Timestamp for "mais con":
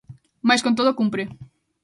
0.47-0.73